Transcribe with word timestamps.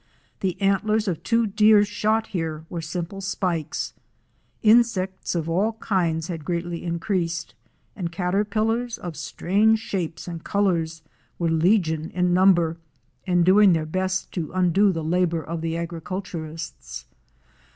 The 0.39 0.59
antlers 0.59 1.07
of 1.07 1.21
two 1.21 1.45
deer 1.45 1.85
shot 1.85 2.25
here 2.29 2.65
were 2.71 2.81
simple 2.81 3.21
spikes. 3.21 3.93
Insects 4.63 5.35
of 5.35 5.47
all 5.47 5.73
kinds 5.73 6.27
had 6.27 6.43
greatly 6.43 6.83
increased, 6.83 7.53
and 7.95 8.11
caterpillars 8.11 8.97
of 8.97 9.15
strange 9.15 9.77
shapes 9.77 10.27
and 10.27 10.43
colors 10.43 11.03
were 11.37 11.51
legion 11.51 12.09
in 12.15 12.33
number 12.33 12.77
and 13.27 13.45
doing 13.45 13.73
their 13.73 13.83
WATER 13.83 13.91
TRAIL 13.91 14.07
FROM 14.07 14.11
GEORGETOWN 14.11 14.23
TO 14.23 14.23
AREMU. 14.23 14.31
247 14.31 14.31
best 14.31 14.31
to 14.31 14.51
undo 14.53 14.91
the 14.91 15.03
labor 15.03 15.43
of 15.43 15.61
the 15.61 15.77
agriculturists. 15.77 17.05